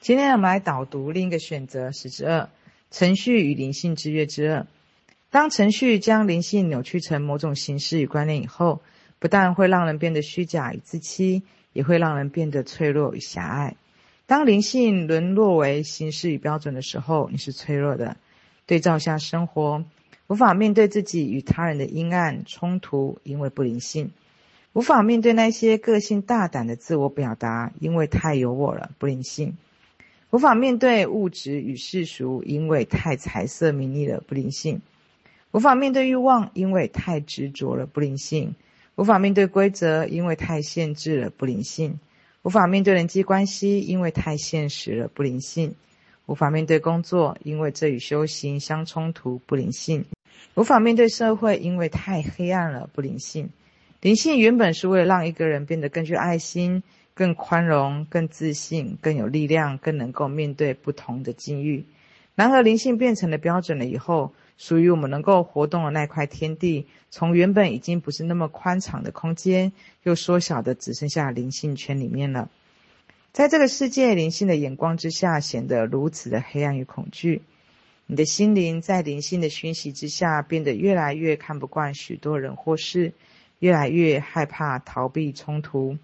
[0.00, 2.48] 今天我们来导读另一个选择十之二：
[2.90, 4.66] 程序与灵性之约之二。
[5.28, 8.80] 当程序将灵性扭曲成某种形式与观念以后，
[9.18, 11.42] 不但会让人变得虚假与自欺，
[11.72, 13.74] 也会让人变得脆弱与狭隘。
[14.26, 18.16] 当灵性沦落为形式与标准的时候，你是脆弱的。
[18.66, 19.84] 对照下生活，
[20.28, 24.10] 无法面对自己与他人的阴暗冲突，因为不灵性；
[24.74, 29.54] 无法面对那些个性大胆的自我表达，因为太有我了，不灵性；
[30.30, 34.82] 无法面对物质与世俗，因为太财色名利了，不灵性。
[35.52, 38.50] 无法面对欲望，因为太执着了，不灵性；
[38.96, 41.92] 无法面对规则，因为太限制了，不灵性；
[42.42, 45.70] 无法面对人际关系，因为太现实了，不灵性；
[46.26, 50.02] 无法面对工作，因为这与修行相冲突，不灵性；
[50.54, 53.48] 无法面对社会，因为太黑暗了，不灵性。
[54.02, 56.82] 灵性原本是为了让一个人变得更具爱心、
[57.18, 61.84] 更宽容、更自信、更有力量、更能够面对不同的境遇。
[62.36, 69.72] 然而，灵性变成了标准了以后，属于我们能够活动的那块天地，从原本已经不是那么宽敞的空间，
[70.04, 72.48] 又缩小的只剩下灵性圈里面了。
[73.32, 77.42] 在这个世界灵性的眼光之下，显得如此的黑暗与恐惧。
[78.06, 83.12] 你的心灵在灵性的熏习之下，变得越来越看不惯许多人或事，
[83.58, 85.98] 越来越害怕逃避冲突。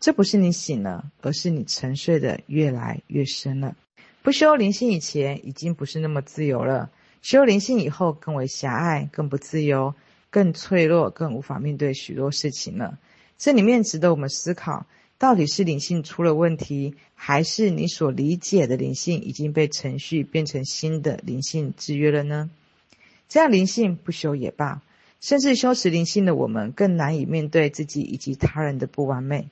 [0.00, 3.76] 这不是你醒了，而是你沉睡的越来越深了。
[4.22, 6.90] 不修灵性以前，已经不是那么自由了。
[7.20, 9.94] 修灵性以后，更为狭隘，更不自由，
[10.30, 12.98] 更脆弱，更无法面对许多事情了。
[13.36, 14.86] 这里面值得我们思考：
[15.18, 22.50] 到底是灵性出了问题，还是你所理解的灵性已经被程序变成新的灵性制约了呢？
[23.28, 24.80] 这样灵性不修也罢，
[25.20, 29.50] 甚至修持灵性的我们，更难以面对自己以及他人的不完美。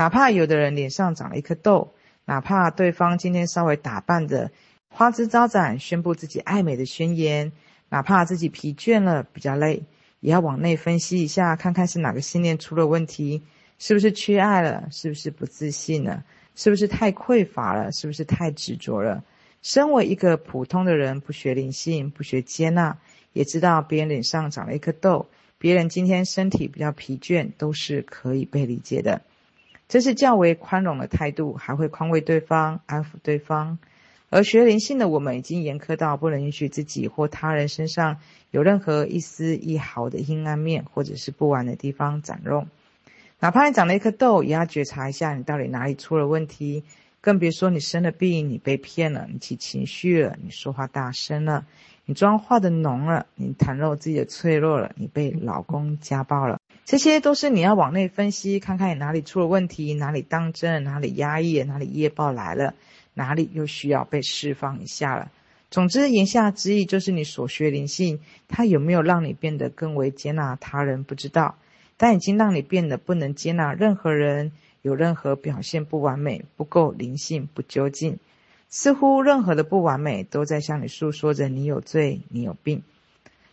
[0.00, 1.92] 哪怕有的人脸上长了一颗痘，
[2.24, 4.50] 哪怕对方今天稍微打扮的。
[4.88, 7.52] 花枝招展，宣布自己爱美的宣言，
[7.90, 9.82] 哪怕自己疲倦了、比较累，
[10.20, 13.42] 也要往内分析一下，看看是哪个信念出了问题，
[13.78, 16.24] 是不是缺爱了，是不是不自信了，
[16.54, 19.22] 是不是太匮乏了，是不是太执着了。
[19.60, 22.96] 身为一个普通的人，不学灵性，不学接纳，
[23.34, 25.26] 也知道别人脸上长了一颗痘，
[25.58, 29.20] 别人今天身体比较疲倦，都是可以被理解的。
[29.90, 33.80] 这是较为宽容的态度，还会宽慰对方，安抚对方。
[34.28, 38.18] 而学灵性的我们，已经严苛到不能允许自己或他人身上
[38.52, 42.68] 有任何一丝一毫的阴暗面，或者是不完的地方展露。
[43.40, 46.84] 哪怕你长了一颗痘，也要觉察一下你到底哪里出了问题。
[47.20, 51.66] 更别说你生了病，你被骗了，你起情绪了，你说话大声了，
[52.04, 56.60] 你妆化的浓了，你袒露自己的脆弱了，你被老公家暴了。
[56.90, 62.74] 这些都是你要往内分析，看看你哪里出了问题，哪里当真，哪里压抑，哪里业报来了。
[63.14, 65.30] 哪里又需要被释放一下了？
[65.70, 68.18] 总之，言下之意就是你所学灵性，
[68.48, 71.04] 它有没有让你变得更为接纳他人？
[71.04, 71.54] 不知道，
[71.96, 74.50] 但已经让你变得不能接纳任何人，
[74.82, 78.18] 有任何表现不完美、不够灵性、不究竟，
[78.68, 82.82] 似乎任何的不完美都在向你诉说着你有罪、你有病。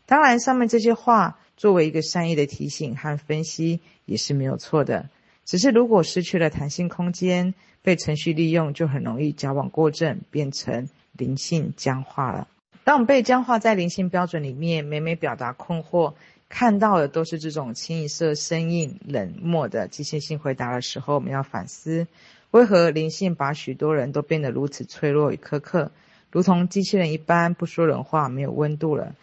[0.08, 5.09] 当然，上面这些话作为一个善意的提醒和分析也是没有错的。
[5.44, 12.47] 只是，如果失去了弹性空间，被程序利用，就很容易矫枉过正，变成灵性僵化了。
[12.84, 16.13] 当我们被僵化在灵性标准里面，每每表达困惑，
[16.50, 22.07] 看到的都是这种清一色生硬、冷漠的机械性回答的时候，我们要反思：
[22.51, 25.91] 为何灵性把许多人都变得如此脆弱与苛刻，
[26.29, 29.16] 如同机器人一般，不说人话，没有温度了？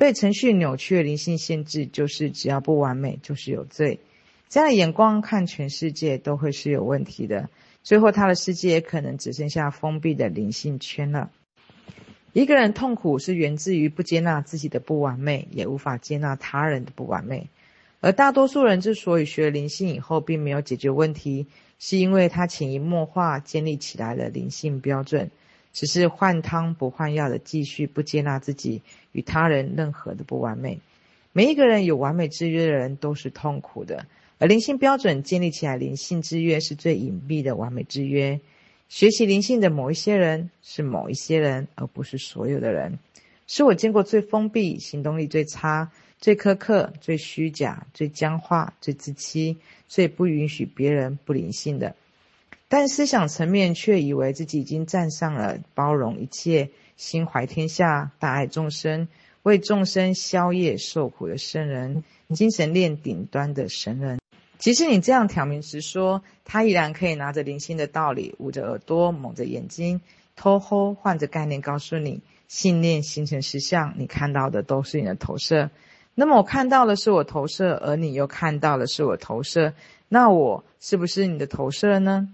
[0.00, 4.00] 被程序扭曲的灵性限制，就是只要不完美，就是有罪。
[4.48, 7.50] 这样的眼光看全世界都会是有问题的，
[7.82, 11.30] 最后他的世界可能只剩下封闭的灵性圈了。
[12.32, 17.50] 一个人痛苦是源自于不接纳自己的不完美，也无法接纳他人的不完美。
[18.00, 21.46] 而大多数人之所以学灵性以后并没有解决问题，
[21.78, 25.30] 是因为他潜移默化建立起来的灵性标准，
[25.72, 28.82] 只是换汤不换药的继续不接纳自己
[29.12, 30.78] 与他人任何的不完美。
[31.32, 34.06] 每一个人有完美制约的人都是痛苦的。
[34.38, 38.40] 而灵性标准建立起来，灵性制约是最隐蔽的完美制约。
[38.88, 42.98] 学习灵性的某一些人是某一些人，而不是所有的人。
[43.46, 49.56] 是我见过最封闭、行动力最差、最苛刻、最虚假、最僵化、最自欺、
[49.86, 51.94] 最不允许别人不灵性的。
[52.70, 59.08] 但思想层面却以为自己已经站上了包容一切、心怀天下、大爱众生、
[59.42, 64.20] 为众生消业受苦的圣人，精神链顶端的神人。
[64.56, 70.00] 即使你这样挑明直说，他依然可以拿着灵性的道理，捂着耳朵，蒙着眼睛，
[70.36, 75.70] 偷偷换着概念告诉你：信念形成实相，你看到的都是你的投射。
[76.14, 79.74] 那么我看到的是我投射，而你又看到的是我投射，
[80.08, 82.28] 那我是不是你的投射呢？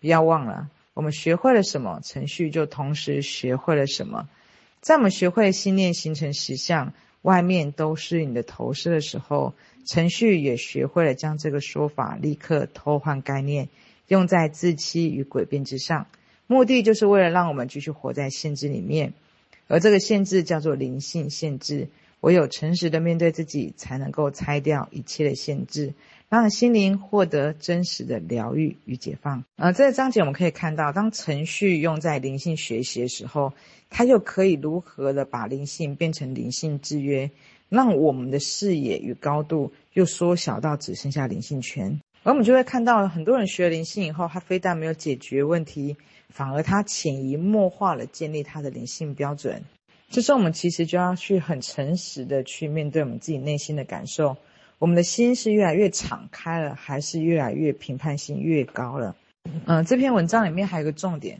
[0.00, 4.28] 不要忘了，我们学会了什么，程序就同时学会了什么。
[4.80, 9.52] 在我们学会信念形成实相，外面都是你的投射的时候，
[9.84, 13.68] 程序也学会了将这个说法立刻偷换概念，
[14.08, 16.06] 用在自欺与诡辩之上，
[16.46, 19.12] 目的就是为了让我们继续活在限制里面，
[19.68, 21.88] 而这个限制叫做灵性限制。
[22.20, 25.94] 唯有诚实的面对自己，才能够拆掉一切的限制，
[26.30, 29.44] 让心灵获得真实的疗愈与解放。
[29.56, 33.52] 呃，这个章节我们可以看到，当程序用在灵性学习的时候，
[33.88, 37.32] 它又可以如何的把灵性变成灵性制约，
[37.68, 42.00] 让我们的视野与高度又缩小到只剩下灵性圈。
[42.22, 45.96] 而我们就会看到，很多人学灵性以后，他非但没有解决问题，
[46.28, 49.64] 反而他潜移默化了建立他的灵性标准。
[50.10, 54.36] 这时候，我们其实就要去很诚实的去面对我们自己内心的感受。
[54.80, 59.14] 我们的心是越来越敞开了，还是越来越评判性越高了？
[59.66, 61.38] 嗯、这篇文章里面还有一个重点，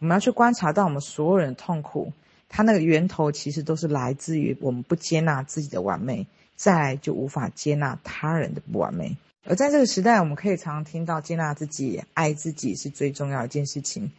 [0.00, 2.12] 我们要去观察到我们所有人的痛苦，
[2.48, 6.26] 它那个源头其实都是来自于我们不接纳自己的完美，
[6.56, 9.16] 再来就无法接纳他人的不完美。
[9.44, 14.10] 而在这个时代，我们可以常常听到接纳自己、爱自己是最重要一件事情，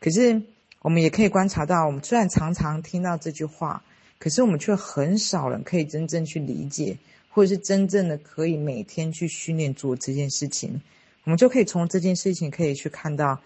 [0.00, 0.42] 可是。
[0.80, 3.82] 我们也可以观察到，我们虽然常常听到这句话，
[4.20, 6.98] 可是我们却很少人可以真正去理解，
[7.38, 10.80] 或者是真正的可以每天去训练做这件事情。
[11.22, 13.40] 我们就可以从这件事情可以去看到，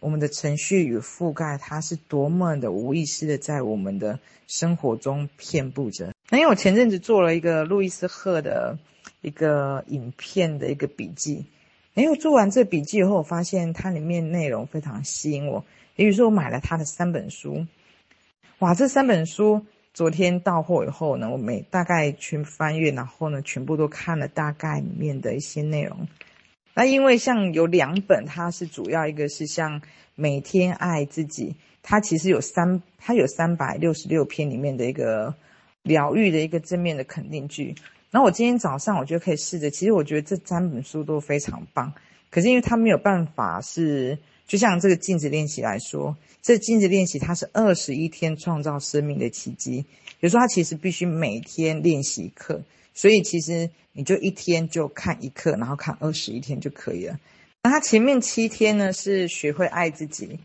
[0.00, 6.14] 我们的程序与覆盖，它是多么的无意识的在我们的生活中遍布着。
[6.30, 8.78] 那因为我前阵子做了一个路易斯赫的
[9.20, 11.44] 一个影片的一个笔记，
[11.92, 15.66] 哎，我做完这笔记以后，我发现它里面内容非常吸引我。
[15.96, 17.66] 也就是说，我买了他的三本书，
[18.60, 18.74] 哇！
[18.74, 26.08] 这三本书昨天到货以后呢，我每大概全翻阅，然后呢，全部都看了大概里面的一些内容。
[26.74, 29.80] 那因为像有两本，它是主要一个是像
[30.16, 35.32] 每天爱自己，它其实有三，它有三百六十六篇里面的一个
[35.82, 37.76] 疗愈的一个正面的肯定句。
[38.10, 41.92] 然后我今天早上我觉得可以试着，其实我觉得这三本书都非常棒，
[42.30, 44.18] 可是因为它没有办法是。
[44.46, 49.84] 就像这个镜子练习来说，这镜子练习它是二十一天创造生命的奇迹。
[50.20, 52.62] 比如说，它其实必须每天练习一课，
[52.94, 57.18] 所以其实你就一天就看一课，然后看二十一天就可以了。
[57.62, 60.38] 那它前面七天呢是学会爱自己，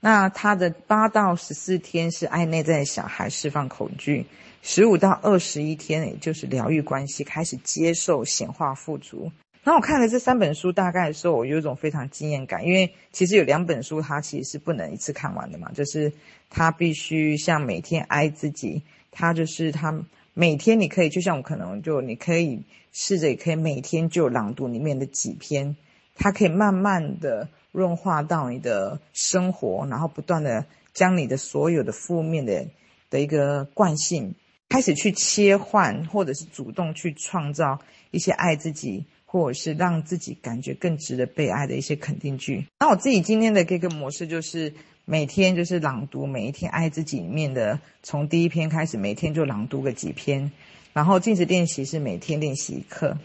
[0.00, 4.24] 那它的八到十四天是爱内在小孩，释放恐惧；
[4.62, 9.30] 十五到二十一天也就是疗愈关系，开始接受显化富足。
[9.64, 16.12] 然后我看了这三本书，大概的时候，我有一种非常惊艳感，因为其实有两本书，它其实是不能一次看完的嘛，就是
[16.50, 22.62] 它必须像每天爱自己，它就是它每天你可以，就像我可能就你可以
[22.92, 25.76] 试着，也可以每天就朗读里面的几篇，
[26.14, 32.66] 它可以慢慢的润化到你的生活，然后不断的将你的所有的负面的
[33.08, 34.34] 的一个惯性
[34.68, 39.06] 开始去切换，或者是主动去创造一些爱自己。
[39.34, 42.64] 或者是让自己感觉更值得被爱的一些肯定句。
[42.78, 44.72] 那我自己今天的这个模式就是
[45.04, 50.52] 每天就是朗读每一天爱自己里面的，从第一篇开始，每天就朗读个几篇。
[50.92, 53.18] 然后镜子练习是每天练习一课。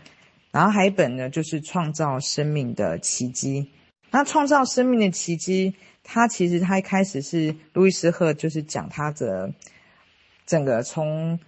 [0.50, 3.70] 然后还有一本呢，就是创造生命的奇迹。
[4.10, 9.54] 那创造生命的奇迹，它其实它一开始是路易斯赫，就是讲他的
[10.48, 11.40] 整个从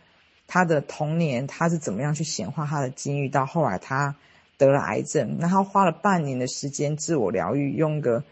[0.46, 4.16] 他的童年，他是怎么样去显化他的境遇，到后来他。
[4.62, 8.24] 得了癌症，然后花了半年的时间自我疗愈，用个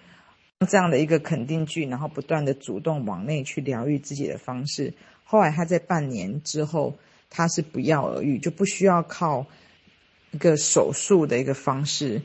[0.67, 4.93] 这样的一个肯定句，然后不断的主动往内去疗愈自己的方式。
[5.23, 6.93] 后来他在半年之后，
[7.31, 9.47] 他是不药而愈，就不需要靠
[10.29, 12.21] 一个手术的一个方式，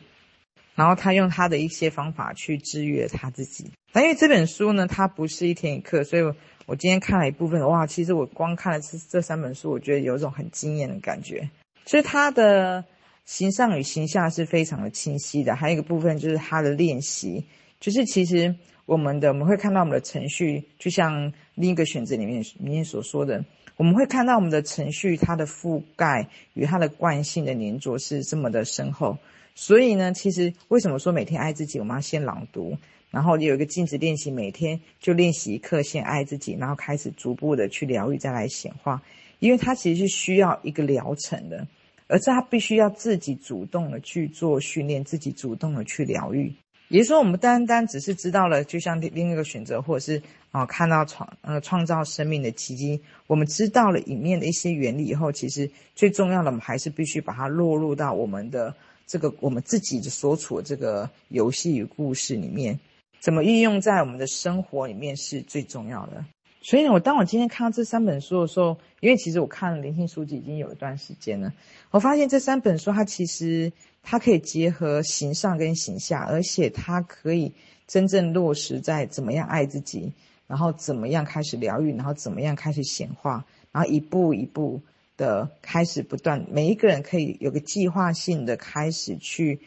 [0.75, 3.70] 然后他用他的一些方法去治愈了他自己。
[3.90, 6.23] 但因为这本书呢，它不是一天一课，所以
[6.66, 11.49] 我今天看了一部分，哇，其实我光看了这这三本书，我觉得有一种很惊艳的感觉。
[11.87, 12.84] 所以他的。
[13.25, 17.45] 形上与形下是非常的清晰的，还有一个部分就是它的练习，
[17.81, 18.54] 就是其实
[18.85, 23.43] 我们的我们会看到我们的程序，就像另一个选择里面里面所说的，
[23.76, 29.16] 我们会看到我们的程序它的覆盖与它的惯性的粘着是这么的深厚，
[29.54, 32.76] 所以呢，其实为什么说每天爱自己，我们要先朗读，
[33.11, 39.02] 然后有一个镜子练习，每天就练习一课，先爱自己，然后开始逐步的去疗愈，再来显化，
[39.38, 41.66] 因为它其实是需要一个疗程的。
[42.06, 46.52] 而是他必须要自己主动的去做训练，自己主动的去疗愈。
[46.88, 58.73] 也就是说，我们单单只是知道了，就像另另一个选择，或者是啊、看到创呃创造生命的奇迹，我们知道了里面的一些原理以后，其实最重要的，我们还是必须把它落入到我们的
[59.06, 62.78] 这个我们自己的所处的这个游戏与故事里面，
[63.18, 66.25] 怎么运用在我们的生活里面是最重要的。
[66.66, 71.52] 所以呢，我当我今天看到这三本书的时候，因为其实我看了灵性书籍已经有一段时间了，
[71.90, 73.71] 我发现这三本书它其实
[74.02, 77.52] 它可以结合形上跟形下，而且它可以
[77.87, 80.11] 真正落实在怎么样爱自己，
[80.47, 84.80] 然后怎么样开始疗愈，然后怎么样开始显化，然后一步一步
[85.18, 89.61] 的开始不断，每一个人可以有个计划性的开始去。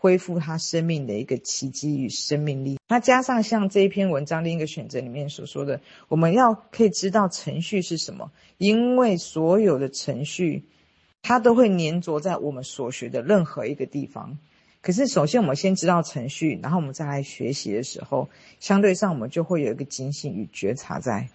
[0.00, 2.78] 恢复他生命的一个奇迹与生命力。
[2.88, 5.78] 那加上像这一篇文章另一个选择里面所说的，
[6.08, 10.64] 我们要可以知道程序是什么，因为所有的程序，
[11.20, 14.38] 它都会粘着在我们所学的任何一个地方。
[14.80, 21.28] 可是首先我们先知道程序，然后我们再来学习的时候，相对上我们就会有一个警醒与觉察在。